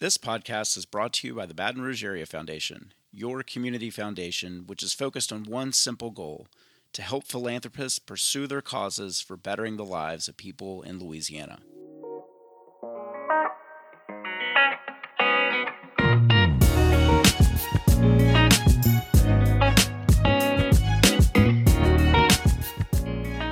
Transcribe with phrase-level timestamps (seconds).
[0.00, 4.64] This podcast is brought to you by the Baton Rouge Area Foundation, your community foundation,
[4.66, 6.46] which is focused on one simple goal
[6.94, 11.58] to help philanthropists pursue their causes for bettering the lives of people in Louisiana.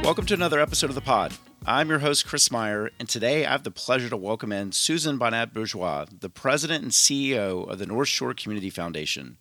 [0.03, 1.35] Welcome to another episode of the pod.
[1.71, 5.19] I'm your host, Chris Meyer, and today I have the pleasure to welcome in Susan
[5.19, 9.37] Bonnett Bourgeois, the president and CEO of the North Shore Community Foundation.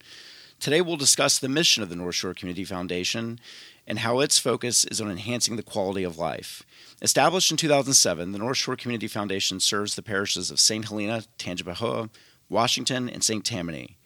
[0.60, 3.40] Today we'll discuss the mission of the North Shore Community Foundation
[3.88, 6.64] and how its focus is on enhancing the quality of life.
[7.02, 10.84] Established in 2007, the North Shore Community Foundation serves the parishes of St.
[10.84, 12.10] Helena, Tangipahoa,
[12.50, 13.46] Washington, and St.
[13.46, 13.98] Tammany.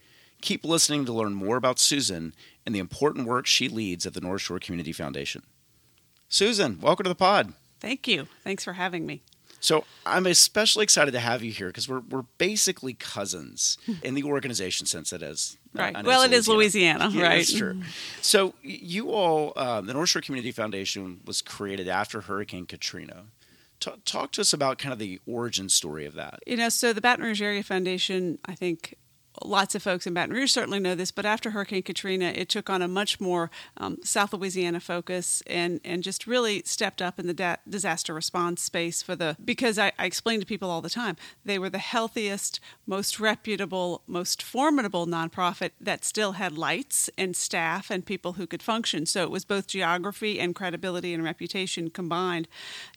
[0.44, 2.36] Keep listening to learn more about Susan
[2.68, 5.42] and the important work she leads at the North Shore Community Foundation.
[6.30, 7.56] Susan, welcome to the pod.
[7.82, 8.28] Thank you.
[8.44, 9.24] Thanks for having me.
[9.60, 14.24] So I'm especially excited to have you here because we're we're basically cousins in the
[14.24, 15.14] organization sense.
[15.14, 16.04] It is right.
[16.04, 17.38] Well, it is Louisiana, yeah, right?
[17.38, 17.82] That's true.
[18.22, 23.26] So you all, um, the North Shore Community Foundation was created after Hurricane Katrina.
[23.80, 26.40] Talk, talk to us about kind of the origin story of that.
[26.48, 28.96] You know, so the Baton Rouge Area Foundation, I think,
[29.44, 32.70] lots of folks in Baton Rouge certainly know this, but after Hurricane Katrina, it took
[32.70, 37.28] on a much more um, South Louisiana focus and, and just really stepped up in
[37.28, 40.90] the da- disaster response space for the because I, I explain to people all the
[40.90, 41.16] time
[41.46, 47.90] they were the healthiest, most reputable, most formidable nonprofit that still had lights and staff
[47.90, 49.06] and people who could function.
[49.06, 52.48] So it was both geography and credibility and reputation combined,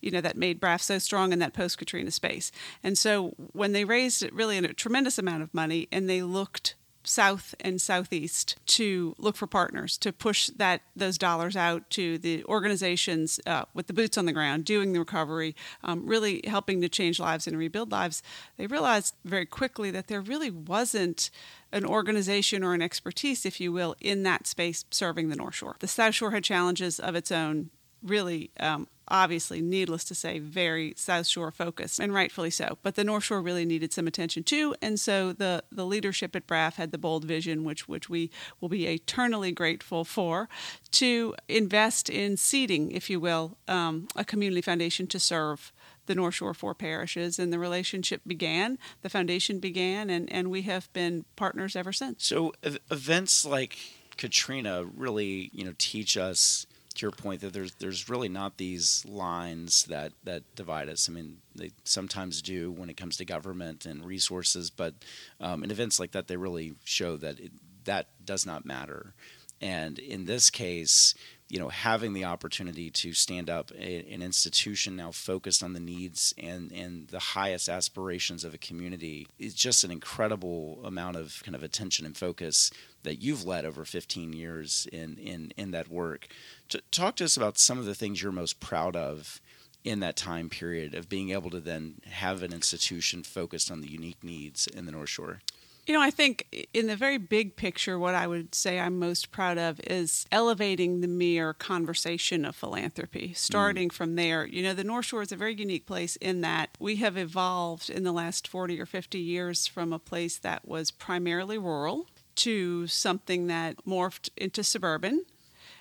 [0.01, 2.51] you know, that made BRAF so strong in that post Katrina space.
[2.83, 6.75] And so when they raised really a tremendous amount of money and they looked
[7.07, 12.45] south and southeast to look for partners to push that those dollars out to the
[12.45, 16.89] organizations uh, with the boots on the ground doing the recovery um, really helping to
[16.89, 18.23] change lives and rebuild lives.
[18.57, 21.31] They realized very quickly that there really wasn't
[21.73, 25.77] an organization or an expertise if you will in that space serving the north shore.
[25.81, 27.71] The south shore had challenges of its own
[28.05, 32.79] really um, obviously, needless to say, very South Shore focused, and rightfully so.
[32.83, 36.47] But the North Shore really needed some attention too, and so the the leadership at
[36.47, 40.49] BRAF had the bold vision, which which we will be eternally grateful for,
[40.93, 45.73] to invest in seeding, if you will, um, a community foundation to serve
[46.07, 50.63] the North Shore four parishes, and the relationship began, the foundation began, and, and we
[50.63, 52.27] have been partners ever since.
[52.27, 52.53] So
[52.91, 53.79] events like
[54.19, 59.05] Katrina really, you know, teach us to your point that there's there's really not these
[59.05, 61.09] lines that that divide us.
[61.09, 64.95] I mean, they sometimes do when it comes to government and resources, but
[65.41, 67.53] um, in events like that, they really show that it,
[67.85, 69.15] that does not matter.
[69.61, 71.15] And in this case,
[71.49, 75.81] you know, having the opportunity to stand up a, an institution now focused on the
[75.81, 81.43] needs and, and the highest aspirations of a community is just an incredible amount of
[81.45, 82.71] kind of attention and focus
[83.05, 86.27] that you've led over 15 years in, in, in that work.
[86.71, 89.41] To talk to us about some of the things you're most proud of
[89.85, 93.91] in that time period of being able to then have an institution focused on the
[93.91, 95.41] unique needs in the North Shore.
[95.87, 99.31] You know, I think in the very big picture, what I would say I'm most
[99.31, 103.93] proud of is elevating the mere conversation of philanthropy, starting mm.
[103.93, 104.47] from there.
[104.47, 107.91] You know, the North Shore is a very unique place in that we have evolved
[107.91, 112.07] in the last 40 or 50 years from a place that was primarily rural
[112.37, 115.25] to something that morphed into suburban.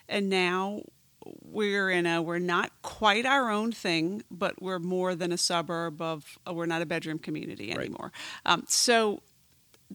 [0.09, 0.83] And now
[1.41, 6.01] we're in a we're not quite our own thing, but we're more than a suburb
[6.01, 8.11] of we're not a bedroom community anymore.
[8.45, 8.53] Right.
[8.53, 9.21] Um, so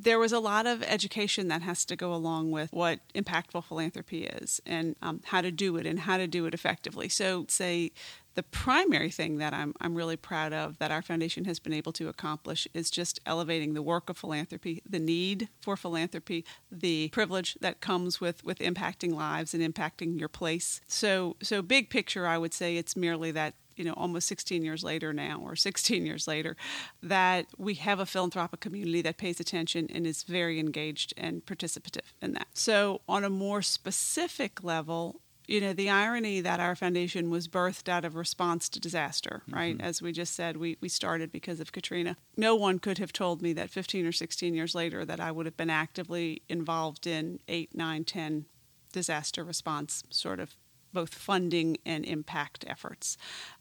[0.02, 4.24] there was a lot of education that has to go along with what impactful philanthropy
[4.24, 7.08] is and um, how to do it and how to do it effectively.
[7.08, 7.92] So, say
[8.34, 11.90] the primary thing that I'm, I'm really proud of that our foundation has been able
[11.94, 17.56] to accomplish is just elevating the work of philanthropy, the need for philanthropy, the privilege
[17.60, 20.80] that comes with, with impacting lives and impacting your place.
[20.86, 24.82] So, so big picture, I would say it's merely that you know almost 16 years
[24.82, 26.56] later now or 16 years later
[27.02, 32.12] that we have a philanthropic community that pays attention and is very engaged and participative
[32.20, 32.48] in that.
[32.54, 37.88] So on a more specific level you know the irony that our foundation was birthed
[37.88, 39.78] out of response to disaster right?
[39.78, 39.86] Mm-hmm.
[39.86, 42.16] as we just said we, we started because of katrina.
[42.36, 45.46] No one could have told me that 15 or 16 years later that i would
[45.46, 48.44] have been actively involved in 8 9 10
[48.92, 50.56] disaster response sort of
[50.92, 53.16] both funding and impact efforts.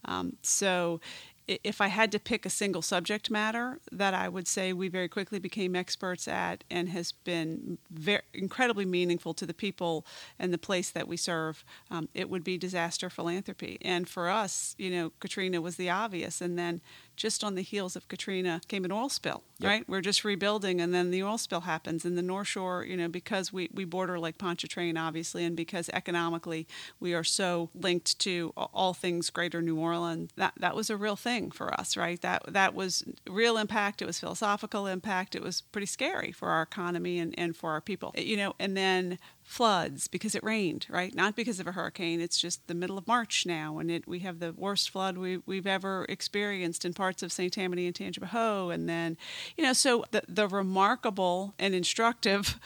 [0.06, 1.00] Um, so,
[1.48, 5.08] if I had to pick a single subject matter that I would say we very
[5.08, 10.06] quickly became experts at and has been very, incredibly meaningful to the people
[10.38, 13.78] and the place that we serve, um, it would be disaster philanthropy.
[13.82, 16.42] And for us, you know, Katrina was the obvious.
[16.42, 16.82] And then
[17.16, 19.70] just on the heels of Katrina came an oil spill, Yep.
[19.70, 19.90] right?
[19.90, 22.06] We're just rebuilding, and then the oil spill happens.
[22.06, 25.90] And the North Shore, you know, because we, we border Lake Pontchartrain, obviously, and because
[25.94, 26.68] economically
[27.00, 31.16] we are so linked to all things Greater New Orleans, that that was a real
[31.16, 32.22] thing for us, right?
[32.22, 34.02] That that was real impact.
[34.02, 35.36] It was philosophical impact.
[35.36, 38.54] It was pretty scary for our economy and, and for our people, you know.
[38.60, 41.16] And then floods because it rained, right?
[41.16, 42.20] Not because of a hurricane.
[42.20, 45.38] It's just the middle of March now, and it we have the worst flood we,
[45.46, 47.54] we've ever experienced in parts of St.
[47.54, 49.18] Tammany and Tangipahoa, and then,
[49.56, 52.60] you know, so the the remarkable and instructive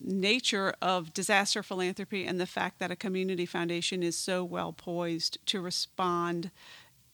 [0.00, 5.38] nature of disaster philanthropy and the fact that a community foundation is so well poised
[5.46, 6.50] to respond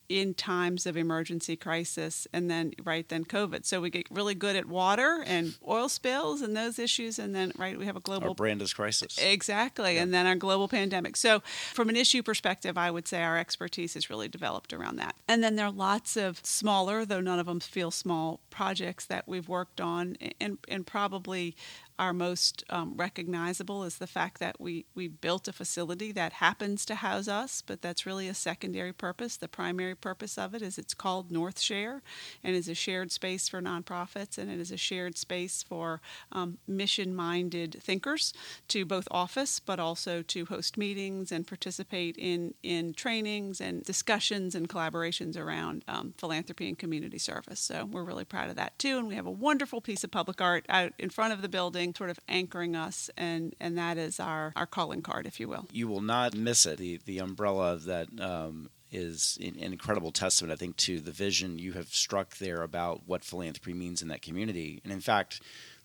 [0.08, 4.56] in times of emergency crisis and then right then covid so we get really good
[4.56, 8.28] at water and oil spills and those issues and then right we have a global
[8.28, 9.18] Our brand is crisis.
[9.18, 9.98] Exactly.
[9.98, 11.16] And then our global pandemic.
[11.16, 11.40] So,
[11.72, 15.16] from an issue perspective, I would say our expertise is really developed around that.
[15.26, 19.26] And then there are lots of smaller, though none of them feel small, projects that
[19.26, 20.16] we've worked on.
[20.40, 21.56] And, and probably
[21.98, 26.84] our most um, recognizable is the fact that we, we built a facility that happens
[26.86, 29.36] to house us, but that's really a secondary purpose.
[29.36, 32.02] The primary purpose of it is it's called North Share
[32.44, 36.00] and is a shared space for nonprofits and it is a shared space for
[36.32, 38.32] um, mission minded thinkers
[38.68, 44.54] to both office but also to host meetings and participate in, in trainings and discussions
[44.54, 47.60] and collaborations around um, philanthropy and community service.
[47.60, 48.98] So we're really proud of that too.
[48.98, 51.85] And we have a wonderful piece of public art out in front of the building,
[51.94, 55.66] sort of anchoring us, and, and that is our, our calling card, if you will.
[55.72, 56.78] you will not miss it.
[56.78, 61.58] The the umbrella that um, is an an incredible testament, I think, to the vision
[61.58, 64.80] you have struck there about what philanthropy means in that community.
[64.84, 65.40] And in fact,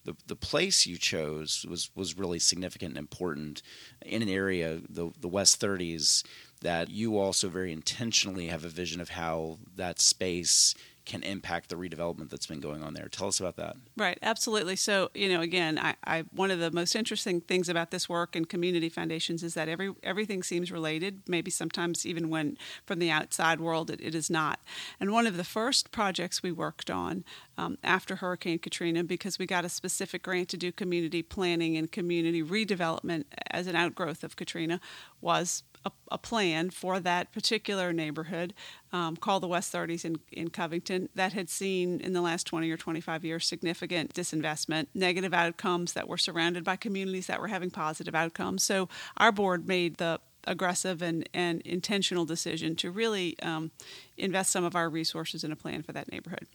[0.06, 3.62] the the place you chose was was really significant and important
[4.06, 6.24] in an area, the the West 30s,
[6.62, 10.76] that you also very intentionally have a vision of how that space
[11.06, 13.08] can impact the redevelopment that's been going on there.
[13.08, 13.76] Tell us about that.
[13.98, 14.76] Right, absolutely.
[14.76, 18.36] So, you know, again, I, I one of the most interesting things about this work
[18.36, 21.22] and community foundations is that every everything seems related.
[21.28, 24.60] Maybe sometimes even when from the outside world it, it is not.
[25.00, 27.24] And one of the first projects we worked on
[27.58, 31.92] um, after Hurricane Katrina, because we got a specific grant to do community planning and
[31.92, 34.80] community redevelopment as an outgrowth of Katrina,
[35.20, 38.54] was a, a plan for that particular neighborhood
[38.92, 42.70] um, called the West 30s in, in Covington that had seen in the last 20
[42.70, 47.72] or 25 years significant disinvestment, negative outcomes that were surrounded by communities that were having
[47.72, 48.64] positive outcomes.
[48.64, 53.72] So our board made the aggressive and, and intentional decision to really um,
[54.18, 56.48] invest some of our resources in a plan for that neighborhood.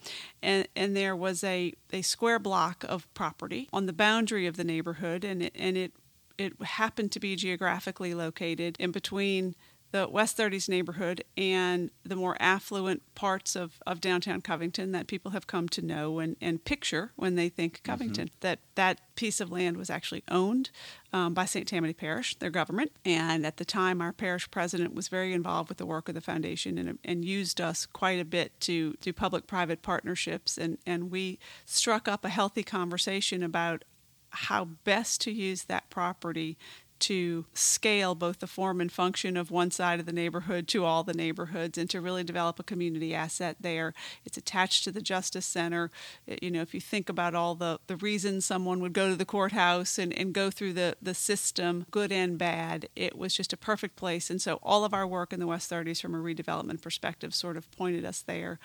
[0.42, 4.64] And, and there was a, a square block of property on the boundary of the
[4.64, 5.92] neighborhood, and it, and it
[6.38, 9.54] it happened to be geographically located in between
[9.92, 15.30] the West 30s neighborhood and the more affluent parts of, of downtown Covington that people
[15.30, 18.30] have come to know and, and picture when they think Covington.
[18.40, 20.70] That that piece of land was actually owned
[21.12, 21.66] um, by St.
[21.66, 22.92] Tammany Parish, their government.
[23.04, 26.20] And at the time, our parish president was very involved with the work of the
[26.20, 30.58] foundation and, and used us quite a bit to do public private partnerships.
[30.58, 33.84] And, and we struck up a healthy conversation about
[34.30, 36.56] how best to use that property
[36.98, 41.04] to scale both the form and function of one side of the neighborhood to all
[41.04, 43.92] the neighborhoods and to really develop a community asset there.
[44.24, 45.90] It's attached to the Justice Center.
[46.26, 49.16] It- you know, if you think about all the, the reasons someone would go to
[49.16, 53.52] the courthouse and, and go through the, the system, good and bad, it was just
[53.52, 54.30] a perfect place.
[54.30, 57.56] And so all of our work in the West 30s from a redevelopment perspective sort
[57.56, 58.58] of pointed us there.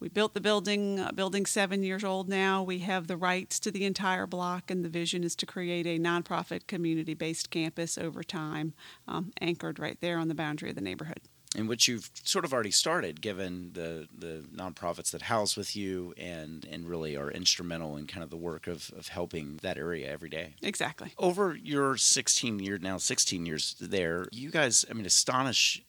[0.00, 2.62] We built the building, uh, building seven years old now.
[2.62, 5.98] We have the rights to the entire block, and the vision is to create a
[5.98, 8.74] nonprofit community based campus over time,
[9.08, 11.20] um, anchored right there on the boundary of the neighborhood.
[11.56, 16.12] in which you've sort of already started, given the the nonprofits that house with you
[16.18, 20.10] and and really are instrumental in kind of the work of of helping that area
[20.10, 20.54] every day.
[20.62, 21.12] Exactly.
[21.16, 25.84] Over your 16 year now 16 years there, you guys, I mean, astonishing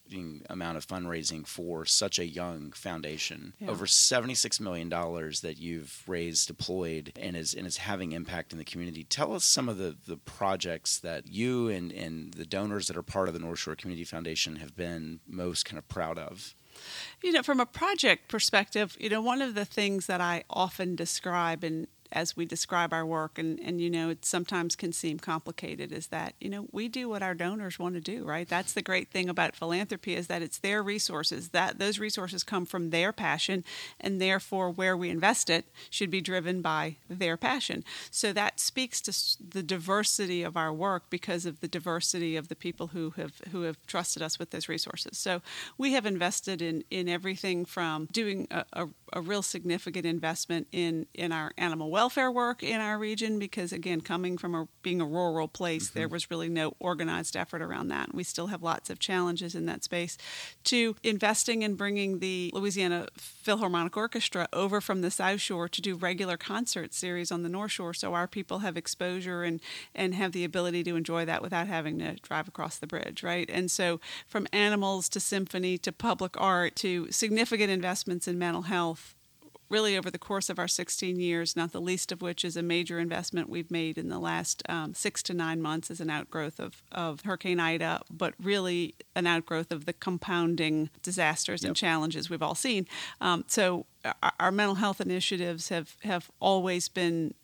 [0.48, 3.54] amount of fundraising for such a young foundation.
[3.58, 3.70] Yeah.
[3.70, 8.58] Over 76 million dollars that you've raised, deployed, and is and is having impact in
[8.58, 9.04] the community.
[9.04, 13.02] Tell us some of the the projects that you and and the donors that are
[13.02, 16.54] part of the North Shore Community Foundation have been most kind of proud of.
[17.22, 20.94] You know, from a project perspective, you know, one of the things that I often
[20.94, 25.18] describe, and as we describe our work, and, and you know, it sometimes can seem
[25.18, 28.48] complicated, is that, you know, we do what our donors want to do, right?
[28.48, 32.66] That's the great thing about philanthropy is that it's their resources, that those resources come
[32.66, 33.64] from their passion,
[34.00, 37.84] and therefore where we invest it should be driven by their passion.
[38.10, 39.12] So that speaks to
[39.50, 43.62] the diversity of our work because of the diversity of the people who have who
[43.62, 45.18] have trusted us with those resources.
[45.18, 45.42] So
[45.78, 51.06] we have invested in in everything from doing a, a, a real significant investment in
[51.14, 55.06] in our animal welfare work in our region because again coming from a, being a
[55.06, 55.98] rural place mm-hmm.
[55.98, 58.14] there was really no organized effort around that.
[58.14, 60.18] We still have lots of challenges in that space.
[60.64, 65.94] To investing in bringing the Louisiana Philharmonic Orchestra over from the South Shore to do
[65.94, 69.60] regular concert series on the North Shore so our people have exposure and
[69.94, 73.48] and have the ability to enjoy that without having to drive across the bridge right?
[73.50, 79.05] And so from animals to symphony to public art to significant investments in mental health
[79.68, 82.62] really over the course of our 16 years, not the least of which is a
[82.62, 86.60] major investment we've made in the last um, six to nine months as an outgrowth
[86.60, 91.70] of, of Hurricane Ida, but really an outgrowth of the compounding disasters yep.
[91.70, 92.86] and challenges we've all seen.
[93.20, 93.86] Um, so
[94.22, 97.34] our, our mental health initiatives have, have always been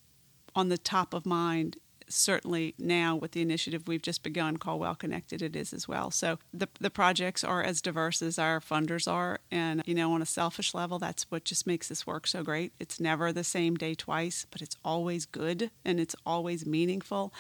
[0.55, 1.77] on the top of mind
[2.13, 6.11] certainly now with the initiative we've just begun called Well Connected, it is as well.
[6.11, 9.41] So the, the projects are as diverse as our funders are.
[9.51, 12.73] And, you know, on a selfish level, that's what just makes this work so great.
[12.79, 17.33] It's never the same day twice, but it's always good and it's always meaningful,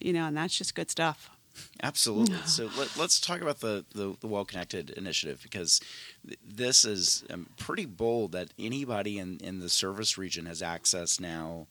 [0.00, 1.30] you know, and that's just good stuff.
[1.82, 2.36] Absolutely.
[2.46, 5.80] so let, us talk about the, the, the, Well Connected initiative because
[6.26, 11.20] th- this is um, pretty bold that anybody in, in the service region has access
[11.20, 11.66] now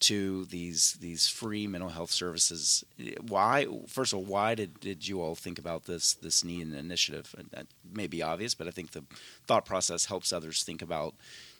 [0.00, 2.84] to these these free mental health services.
[3.20, 3.66] Why?
[3.86, 7.34] First of all, why did, did you all think about this this need and initiative?
[7.36, 9.04] And that may be obvious, but I think the
[9.46, 11.14] thought process helps others think about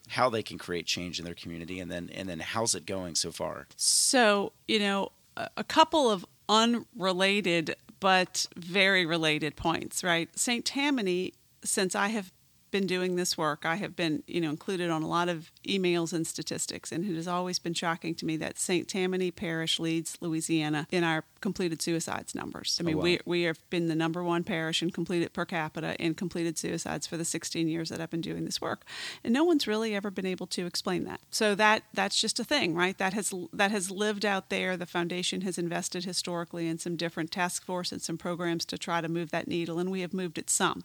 [0.09, 3.15] how they can create change in their community, and then and then how's it going
[3.15, 3.67] so far?
[3.75, 10.29] So you know, a couple of unrelated but very related points, right?
[10.37, 10.63] St.
[10.63, 12.31] Tammany, since I have
[12.71, 16.13] been doing this work, I have been, you know, included on a lot of emails
[16.13, 18.87] and statistics, and it has always been shocking to me that St.
[18.87, 22.77] Tammany Parish leads Louisiana in our completed suicides numbers.
[22.79, 23.03] I oh, mean, oh, wow.
[23.03, 27.07] we we have been the number one parish in completed per capita in completed suicides
[27.07, 28.85] for the 16 years that I've been doing this work,
[29.23, 31.21] and no one's really ever been able to explain that.
[31.31, 32.97] So that that's just a thing, right?
[32.97, 34.77] That has that has lived out there.
[34.77, 39.01] The foundation has invested historically in some different task force and some programs to try
[39.01, 40.83] to move that needle, and we have moved it some.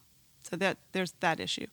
[0.48, 1.66] So that there's that issue.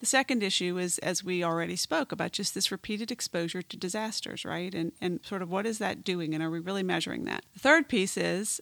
[0.00, 4.44] The second issue is, as we already spoke about, just this repeated exposure to disasters,
[4.44, 4.74] right?
[4.74, 7.44] And and sort of what is that doing, and are we really measuring that?
[7.52, 8.60] The third piece is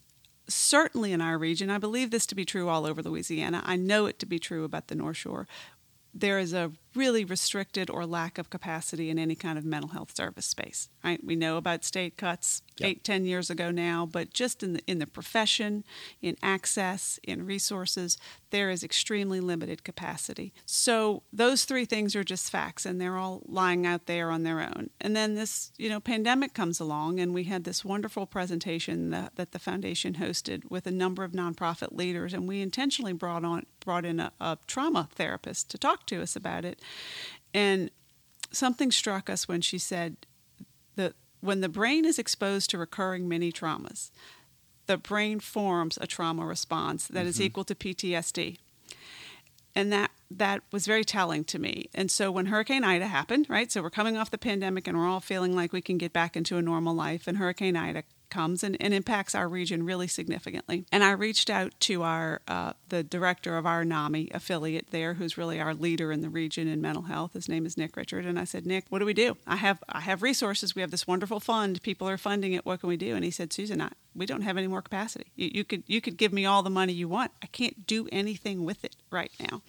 [0.49, 1.71] certainly in our region.
[1.71, 3.63] I believe this to be true all over Louisiana.
[3.65, 5.47] I know it to be true about the North Shore.
[6.13, 10.15] There is a really restricted or lack of capacity in any kind of mental health
[10.17, 10.89] service space.
[11.05, 11.23] Right?
[11.23, 12.91] We know about state cuts yep.
[12.91, 15.85] eight, ten years ago now, but just in the in the profession,
[16.23, 18.17] in access, in resources,
[18.51, 20.53] there is extremely limited capacity.
[20.65, 24.61] So those three things are just facts, and they're all lying out there on their
[24.61, 24.91] own.
[25.01, 29.37] And then this, you know, pandemic comes along, and we had this wonderful presentation that,
[29.37, 33.67] that the foundation hosted with a number of nonprofit leaders, and we intentionally brought on
[33.81, 36.81] brought in a, a trauma therapist to talk to us about it
[37.53, 37.91] and
[38.53, 40.17] something struck us when she said
[40.97, 44.11] that when the brain is exposed to recurring mini traumas,
[44.87, 47.29] the brain forms a trauma response that mm-hmm.
[47.29, 48.59] is equal to PTSD.
[49.77, 51.89] And that that was very telling to me.
[51.95, 53.71] And so when Hurricane Ida happened, right?
[53.71, 56.37] So we're coming off the pandemic and we're all feeling like we can get back
[56.37, 57.27] into a normal life.
[57.27, 60.85] And Hurricane Ida comes and, and impacts our region really significantly.
[60.91, 65.39] And I reached out to our uh, the director of our NAMI affiliate there, who's
[65.39, 67.35] really our leader in the region in mental health.
[67.35, 69.37] His name is Nick Richard, and I said, Nick, what do we do?
[69.47, 70.75] I have I have resources.
[70.75, 71.81] We have this wonderful fund.
[71.83, 72.67] People are funding it.
[72.67, 73.15] What can we do?
[73.15, 75.31] And he said, Susan, I, we don't have any more capacity.
[75.37, 77.31] You, you could you could give me all the money you want.
[77.41, 79.63] I can't do anything with it right now.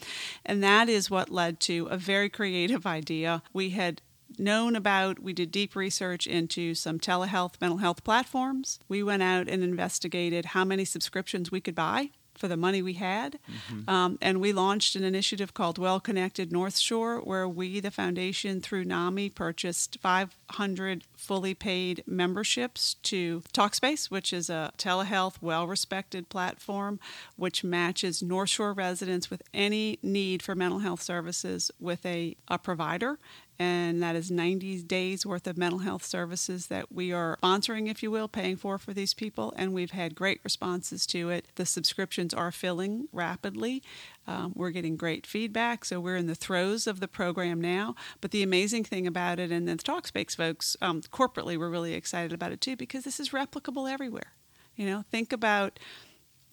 [0.44, 3.44] And that is what led to a very creative idea.
[3.54, 4.02] We had
[4.38, 8.80] known about, we did deep research into some telehealth mental health platforms.
[8.88, 12.94] We went out and investigated how many subscriptions we could buy for the money we
[12.94, 13.40] had.
[13.50, 13.90] Mm-hmm.
[13.90, 18.62] Um, and we launched an initiative called Well Connected North Shore, where we, the foundation,
[18.62, 26.30] through NAMI, purchased 500 fully paid memberships to Talkspace, which is a telehealth, well respected
[26.30, 27.00] platform
[27.36, 32.58] which matches North Shore residents with any need for mental health services with a, a
[32.58, 33.18] provider
[33.58, 38.04] and that is 90 days worth of mental health services that we are sponsoring, if
[38.04, 39.54] you will, paying for for these people.
[39.56, 41.48] And we've had great responses to it.
[41.56, 43.82] The subscriptions are filling rapidly.
[44.28, 47.96] Um, we're getting great feedback, so we're in the throes of the program now.
[48.20, 52.34] But the amazing thing about it, and the Talkspace folks um, corporately, we're really excited
[52.34, 54.34] about it too because this is replicable everywhere.
[54.76, 55.80] You know, think about,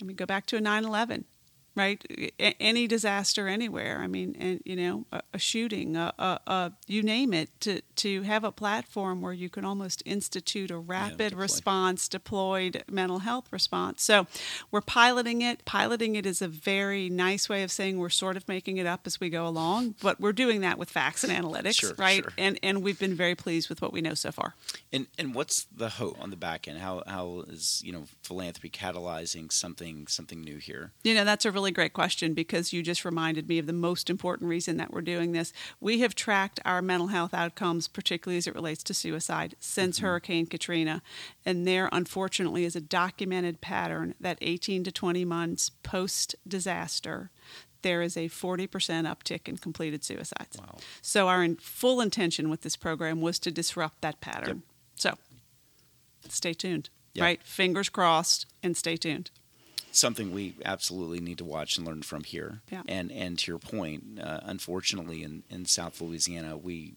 [0.01, 1.25] let me go back to a 9 11
[1.75, 2.05] right?
[2.39, 4.01] A- any disaster anywhere.
[4.03, 7.49] I mean, and you know, a, a shooting, a, a, you name it.
[7.61, 11.43] To to have a platform where you can almost institute a rapid deploy.
[11.43, 14.03] response, deployed mental health response.
[14.03, 14.27] So,
[14.71, 15.65] we're piloting it.
[15.65, 19.07] Piloting it is a very nice way of saying we're sort of making it up
[19.07, 22.23] as we go along, but we're doing that with facts and analytics, Sure, right?
[22.23, 22.33] sure.
[22.37, 24.55] And and we've been very pleased with what we know so far.
[24.93, 26.79] And and what's the hope on the back end?
[26.79, 30.93] How how is you know philanthropy catalyzing something something new here?
[31.05, 34.11] You know, that's a really great question because you just reminded me of the most
[34.11, 35.53] important reason that we're doing this.
[35.81, 40.07] We have tracked our mental health outcomes, particularly as it relates to suicide, since mm-hmm.
[40.07, 41.03] Hurricane Katrina.
[41.47, 47.31] And there, unfortunately, is a documented pattern that 18 to 20 months post disaster,
[47.83, 50.59] there is a 40% uptick in completed suicides.
[50.59, 50.79] Wow.
[51.01, 54.63] So, our in- full intention with this program was to disrupt that pattern.
[54.95, 55.15] So,
[56.29, 57.23] stay tuned, Yep.
[57.23, 57.43] right?
[57.43, 59.31] Fingers crossed and stay tuned.
[59.93, 62.61] Something we absolutely need to watch and learn from here.
[62.71, 62.83] Yeah.
[62.89, 66.95] And and to your point, uh, unfortunately, in, in South Louisiana, we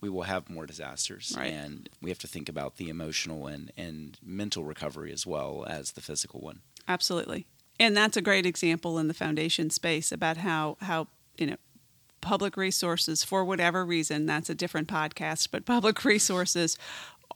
[0.00, 1.50] we will have more disasters, Right.
[1.52, 5.92] and we have to think about the emotional and and mental recovery as well as
[5.92, 6.60] the physical one.
[6.88, 7.46] Absolutely.
[7.80, 11.56] And that's a great example in the foundation space about how how you know
[12.22, 16.76] public resources for whatever reason that's a different podcast but public resources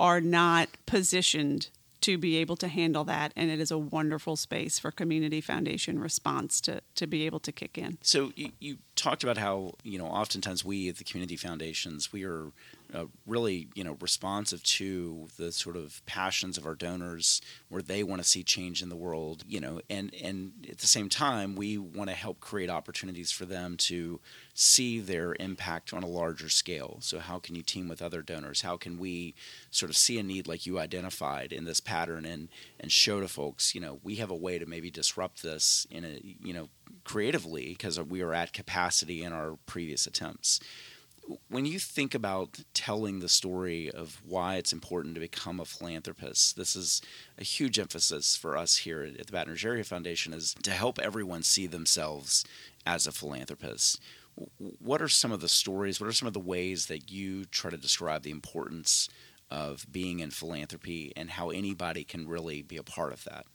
[0.01, 1.69] are not positioned
[2.03, 5.99] to be able to handle that and it is a wonderful space for community foundation
[5.99, 7.99] response to to be able to kick in.
[8.03, 12.25] So you, you talked about how you know oftentimes we at the community foundations we
[12.25, 12.53] are
[12.95, 18.03] uh, really you know responsive to the sort of passions of our donors where they
[18.03, 21.55] want to see change in the world you know and and at the same time
[21.55, 24.21] we want to help create opportunities for them to
[24.55, 26.99] see their impact on a larger scale.
[27.01, 28.61] So how can you team with other donors?
[28.61, 29.35] How can we
[29.71, 33.29] sort of see a need like you identified in this pattern and and show to
[33.29, 36.69] folks you know we have a way to maybe disrupt this in a you know
[37.05, 40.61] creatively because we are at capacity in our previous attempts
[41.49, 46.57] when you think about telling the story of why it's important to become a philanthropist,
[46.57, 47.03] this is
[47.39, 50.99] a huge emphasis for us here at the Baton Rouge Area Foundation is to help
[50.99, 52.45] everyone see themselves
[52.87, 54.01] as a philanthropist.
[54.59, 56.01] What are some of the stories?
[56.01, 59.09] What are some of the ways that you try to describe the importance
[59.51, 63.47] of being in philanthropy and how anybody can really be a part of that?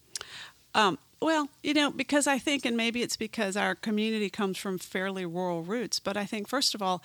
[0.75, 4.77] Um, well, you know, because I think, and maybe it's because our community comes from
[4.77, 7.01] fairly rural roots, but I think, first of all,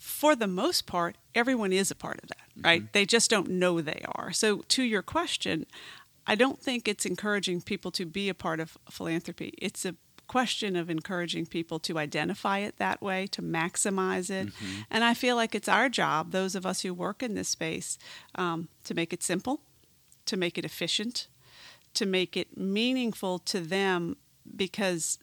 [0.00, 2.92] for the most part, everyone is a part of that, right?
[2.92, 4.32] They just don't know they are.
[4.32, 5.66] So, to your question,
[6.26, 9.52] I don't think it's encouraging people to be a part of philanthropy.
[9.58, 9.94] It's a
[10.26, 14.48] question of encouraging people to identify it that way, to maximize it.
[14.90, 17.98] And I feel like it's our job, those of us who work in this space,
[18.36, 19.60] um, to make it simple,
[20.26, 21.26] to make it efficient,
[21.94, 24.16] to make it meaningful to them
[24.56, 25.18] because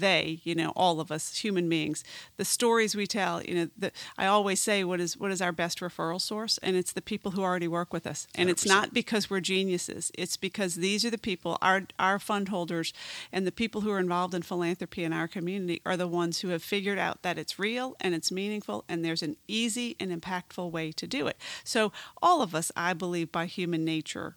[0.00, 2.04] they, you know, all of us human beings,
[2.36, 5.52] the stories we tell, you know, the, I always say what is what is our
[5.52, 8.26] best referral source and it's the people who already work with us.
[8.34, 8.68] And it's 100%.
[8.68, 10.10] not because we're geniuses.
[10.16, 12.92] It's because these are the people our our fund holders
[13.32, 16.48] and the people who are involved in philanthropy in our community are the ones who
[16.48, 20.70] have figured out that it's real and it's meaningful and there's an easy and impactful
[20.70, 21.36] way to do it.
[21.64, 24.36] So all of us, I believe by human nature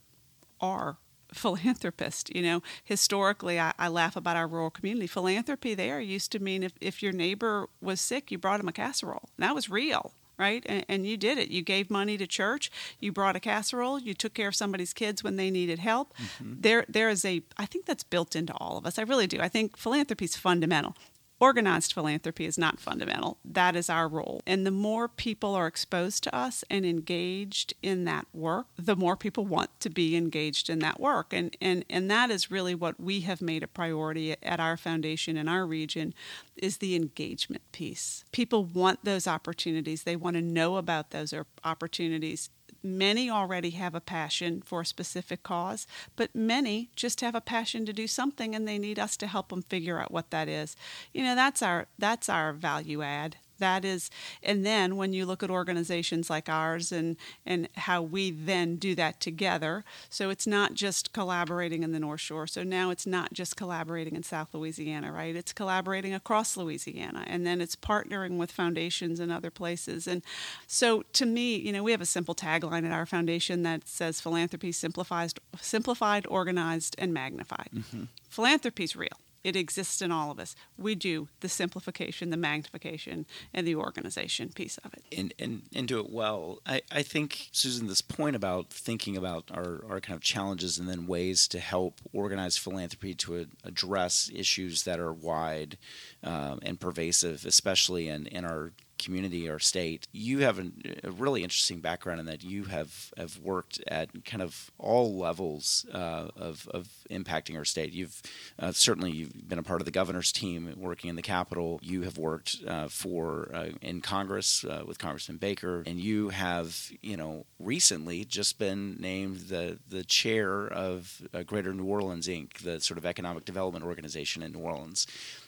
[0.61, 0.97] are
[1.35, 2.33] philanthropist.
[2.35, 5.07] You know, historically, I, I laugh about our rural community.
[5.07, 8.73] Philanthropy there used to mean if, if your neighbor was sick, you brought him a
[8.73, 9.29] casserole.
[9.37, 10.63] And that was real, right?
[10.67, 11.49] And, and you did it.
[11.49, 12.71] You gave money to church.
[12.99, 13.99] You brought a casserole.
[13.99, 16.13] You took care of somebody's kids when they needed help.
[16.17, 16.61] Mm-hmm.
[16.61, 17.41] There, there is a.
[17.57, 18.97] I think that's built into all of us.
[18.97, 19.39] I really do.
[19.41, 20.95] I think philanthropy is fundamental.
[21.39, 23.37] Organized philanthropy is not fundamental.
[23.43, 24.41] That is our role.
[24.47, 29.17] And the more people are exposed to us and engaged in that work, the more
[29.17, 31.33] people want to be engaged in that work.
[31.33, 35.35] And, and, and that is really what we have made a priority at our foundation
[35.35, 36.13] in our region
[36.55, 38.23] is the engagement piece.
[38.31, 40.03] People want those opportunities.
[40.03, 41.33] They want to know about those
[41.65, 42.49] opportunities.
[42.85, 47.83] Many already have a passion for a specific cause, but many just have a passion
[47.87, 50.75] to do something and they need us to help them figure out what that is.
[51.11, 54.09] You know, that's our that's our value add that is
[54.43, 58.95] and then when you look at organizations like ours and and how we then do
[58.95, 62.47] that together so it's not just collaborating in the north shore.
[62.47, 65.35] So now it's not just collaborating in south louisiana right?
[65.35, 70.07] It's collaborating across louisiana and then it's partnering with foundations in other places.
[70.07, 70.21] And
[70.67, 74.21] so to me you know we have a simple tagline at our foundation that says
[74.21, 77.69] philanthropy simplified simplified organized and magnified.
[77.73, 78.03] Mm-hmm.
[78.29, 80.55] philanthropy is real it exists in all of us.
[80.75, 85.03] We do the simplification, the magnification, and the organization piece of it.
[85.15, 86.61] And, and, and do it well.
[86.65, 90.89] I, I think, Susan, this point about thinking about our, our kind of challenges and
[90.89, 95.77] then ways to help organize philanthropy to address issues that are wide
[96.23, 98.71] um, and pervasive, especially in, in our
[99.05, 100.07] community or state.
[100.11, 100.71] You have a,
[101.03, 105.85] a, really interesting background in that you have, have worked at kind of all levels
[105.93, 107.93] uh, of, of impacting our state.
[107.93, 108.21] You've
[108.57, 111.79] uh, certainly you've been a part of the governor's team working in the Capitol.
[111.83, 116.91] You have worked uh, for uh, in Congress uh, with Congressman Baker, and you have
[117.01, 122.59] you know recently just been named the the chair of uh, Greater New Orleans Inc.,
[122.63, 125.05] the sort of economic development organization in New Orleans.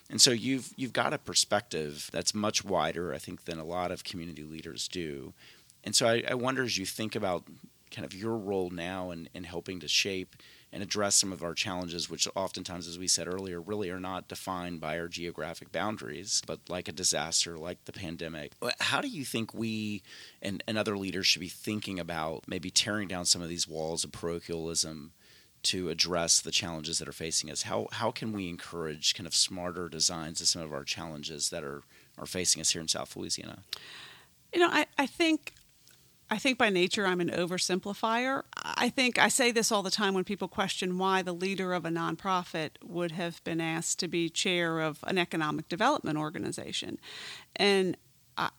[0.09, 3.91] And so you've you've got a perspective that's much wider, I think, than a lot
[3.91, 5.33] of community leaders do.
[5.83, 7.43] And so I, I wonder as you think about
[7.91, 10.35] kind of your role now in, in helping to shape
[10.73, 14.27] and address some of our challenges, which oftentimes, as we said earlier, really are not
[14.27, 18.51] defined by our geographic boundaries, but like a disaster, like the pandemic.
[18.79, 20.03] How do you think we
[20.41, 24.03] and, and other leaders should be thinking about maybe tearing down some of these walls
[24.03, 25.13] of parochialism
[25.63, 27.63] to address the challenges that are facing us?
[27.63, 31.63] How how can we encourage kind of smarter designs of some of our challenges that
[31.63, 31.83] are
[32.17, 33.59] are facing us here in South Louisiana?
[34.53, 35.53] You know, I, I think
[36.29, 38.43] I think by nature I'm an oversimplifier.
[38.55, 41.85] I think I say this all the time when people question why the leader of
[41.85, 46.99] a nonprofit would have been asked to be chair of an economic development organization.
[47.55, 47.95] And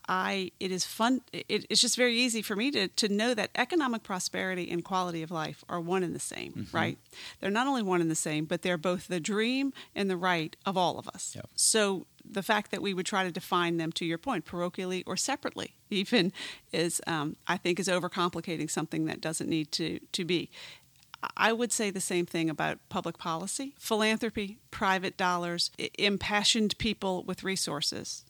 [0.09, 1.21] I, it is fun.
[1.33, 5.23] It, it's just very easy for me to, to know that economic prosperity and quality
[5.23, 6.77] of life are one and the same, mm-hmm.
[6.77, 6.99] right?
[7.41, 10.57] They're not only one and the same, but they're both the dream and the right
[10.67, 11.35] of all of us.
[11.37, 11.49] Yep.
[11.55, 15.17] So the fact that we would try to define them, to your point, parochially or
[15.17, 16.33] separately, even
[16.73, 20.51] is, um, I think, is overcomplicating something that doesn't need to, to be.
[21.37, 27.43] I would say the same thing about public policy, philanthropy, private dollars, impassioned people with
[27.43, 28.25] resources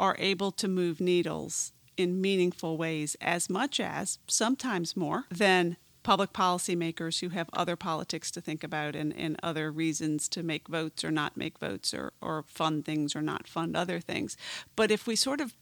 [0.00, 6.32] are able to move needles in meaningful ways as much as, sometimes more, than public
[6.32, 11.04] policymakers who have other politics to think about and, and other reasons to make votes
[11.04, 14.36] or not make votes or, or fund things or not fund other things.
[14.74, 15.54] But if we sort of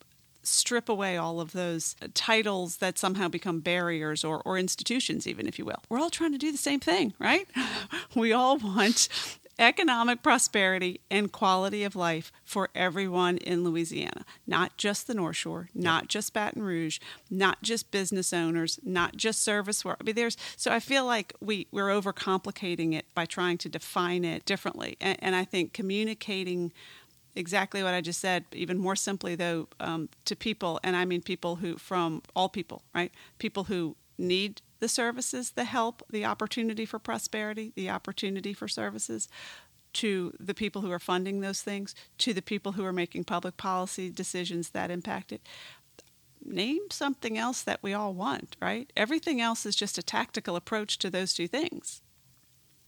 [0.44, 5.58] strip away all of those titles that somehow become barriers or, or institutions, even if
[5.58, 5.82] you will.
[5.88, 7.46] We're all trying to do the same thing, right?
[8.14, 9.08] we all want
[9.58, 15.68] economic prosperity and quality of life for everyone in Louisiana, not just the North Shore,
[15.74, 16.98] not just Baton Rouge,
[17.30, 19.98] not just business owners, not just service work.
[20.00, 24.24] I mean, there's so I feel like we we're overcomplicating it by trying to define
[24.24, 26.72] it differently, and, and I think communicating
[27.34, 31.22] exactly what I just said, even more simply though, um, to people, and I mean
[31.22, 33.12] people who from all people, right?
[33.38, 39.28] People who need the services, the help, the opportunity for prosperity, the opportunity for services
[39.94, 43.56] to the people who are funding those things, to the people who are making public
[43.56, 45.42] policy decisions that impact it.
[46.44, 48.92] Name something else that we all want, right?
[48.96, 52.00] Everything else is just a tactical approach to those two things.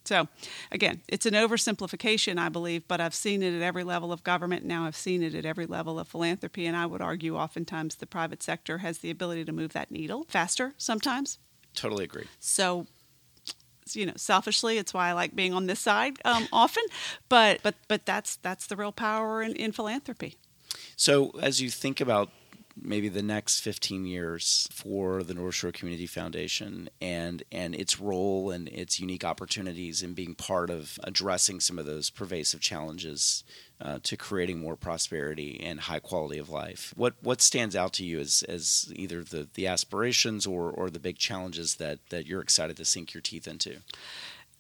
[0.05, 0.29] So,
[0.73, 4.65] again, it's an oversimplification, I believe, but I've seen it at every level of government.
[4.65, 8.07] Now I've seen it at every level of philanthropy, and I would argue oftentimes the
[8.07, 11.39] private sector has the ability to move that needle faster sometimes
[11.75, 12.27] Totally agree.
[12.39, 12.87] So,
[13.93, 16.85] you know, selfishly, it's why I like being on this side um, often.
[17.29, 20.37] But but but that's that's the real power in, in philanthropy.
[20.97, 22.31] So, as you think about
[22.77, 28.51] maybe the next 15 years for the North Shore Community Foundation and and its role
[28.51, 33.45] and its unique opportunities in being part of addressing some of those pervasive challenges
[33.81, 36.93] uh, to creating more prosperity and high quality of life.
[36.97, 41.01] What what stands out to you as, as either the, the aspirations or, or the
[41.01, 43.79] big challenges that, that you're excited to sink your teeth into?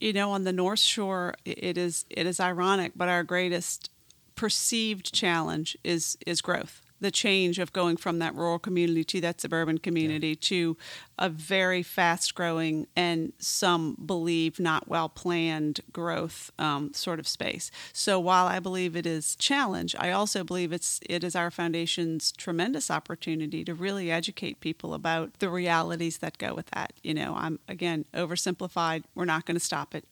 [0.00, 3.90] You know, on the North Shore, it is it is ironic, but our greatest
[4.34, 9.40] perceived challenge is is growth the change of going from that rural community to that
[9.40, 10.34] suburban community yeah.
[10.40, 10.76] to
[11.18, 17.70] a very fast growing and some believe not well planned growth um, sort of space.
[17.92, 22.32] So while I believe it is challenge, I also believe it's it is our foundation's
[22.32, 26.92] tremendous opportunity to really educate people about the realities that go with that.
[27.02, 29.04] You know, I'm again oversimplified.
[29.14, 30.04] We're not going to stop it.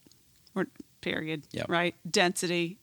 [0.54, 0.66] We're
[1.00, 1.44] period.
[1.52, 1.68] Yep.
[1.68, 1.94] Right?
[2.10, 2.78] Density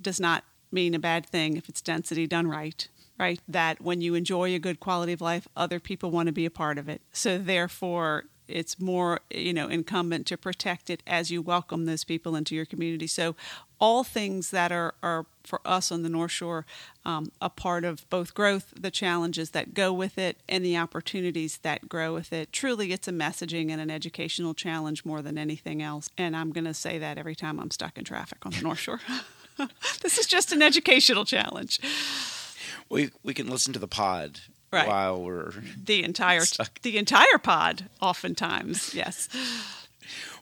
[0.00, 2.88] does not mean a bad thing if it's density done right
[3.20, 3.38] right?
[3.46, 6.50] That when you enjoy a good quality of life, other people want to be a
[6.50, 7.02] part of it.
[7.12, 12.34] So therefore, it's more you know incumbent to protect it as you welcome those people
[12.34, 13.06] into your community.
[13.06, 13.36] So
[13.78, 16.66] all things that are, are for us on the North Shore
[17.04, 21.58] um, a part of both growth, the challenges that go with it, and the opportunities
[21.58, 22.52] that grow with it.
[22.52, 26.10] Truly, it's a messaging and an educational challenge more than anything else.
[26.18, 28.78] And I'm going to say that every time I'm stuck in traffic on the North
[28.78, 29.00] Shore.
[30.02, 31.80] this is just an educational challenge.
[32.90, 34.40] We we can listen to the pod
[34.72, 34.86] Right.
[34.86, 35.52] while we're
[35.84, 36.80] The entire Stuck.
[36.82, 39.28] the entire pod, oftentimes, yes.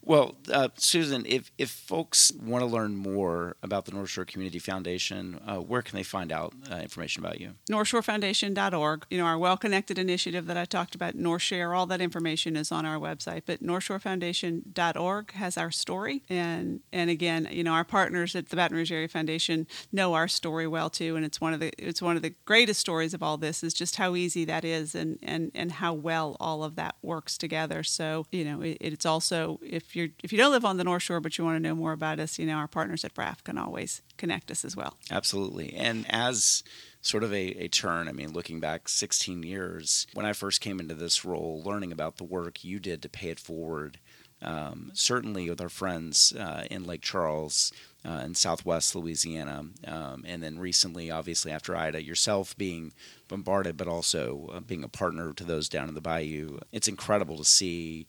[0.08, 4.58] Well, uh, Susan, if, if folks want to learn more about the North Shore Community
[4.58, 7.56] Foundation, uh, where can they find out uh, information about you?
[7.70, 9.04] NorthShoreFoundation.org.
[9.10, 12.56] You know, our Well Connected initiative that I talked about, North Share, all that information
[12.56, 13.42] is on our website.
[13.44, 16.22] But NorthShoreFoundation.org has our story.
[16.30, 20.26] And and again, you know, our partners at the Baton Rouge Area Foundation know our
[20.26, 21.16] story well too.
[21.16, 23.74] And it's one of the it's one of the greatest stories of all this is
[23.74, 27.82] just how easy that is and and, and how well all of that works together.
[27.82, 31.02] So, you know, it, it's also if you're if you don't live on the North
[31.02, 33.44] Shore but you want to know more about us, you know, our partners at BRAF
[33.44, 34.96] can always connect us as well.
[35.10, 35.74] Absolutely.
[35.74, 36.62] And as
[37.00, 40.80] sort of a, a turn, I mean, looking back 16 years, when I first came
[40.80, 43.98] into this role, learning about the work you did to pay it forward,
[44.40, 47.72] um, certainly with our friends uh, in Lake Charles.
[48.04, 52.92] Uh, in Southwest Louisiana, um, and then recently, obviously after Ida, yourself being
[53.26, 57.36] bombarded, but also uh, being a partner to those down in the bayou, it's incredible
[57.38, 58.06] to see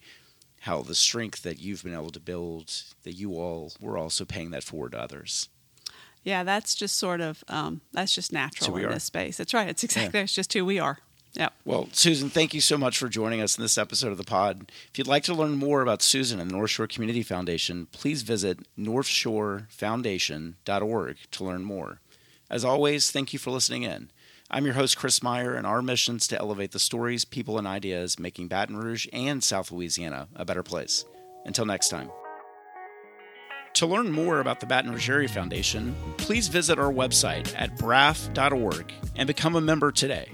[0.60, 2.70] how the strength that you've been able to build,
[3.02, 5.48] that you all were also paying that forward to others.
[6.22, 8.92] Yeah, that's just sort of um, that's just natural in are.
[8.92, 9.38] this space.
[9.38, 9.68] That's right.
[9.68, 10.98] It's exactly it's just who we are.
[11.32, 11.50] Yeah.
[11.64, 14.72] Well, Susan, thank you so much for joining us in this episode of the pod.
[14.90, 18.22] If you'd like to learn more about Susan and the North Shore Community Foundation, please
[18.22, 22.00] visit northshorefoundation.org to learn more.
[22.50, 24.10] As always, thank you for listening in.
[24.52, 27.68] I'm your host, Chris Meyer, and our mission is to elevate the stories, people, and
[27.68, 31.04] ideas making Baton Rouge and South Louisiana a better place.
[31.44, 32.10] Until next time.
[33.74, 38.92] To learn more about the Baton Rouge Area Foundation, please visit our website at braf.org
[39.14, 40.28] and become a member today.